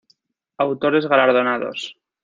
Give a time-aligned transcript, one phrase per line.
[0.63, 1.79] Autores galardonados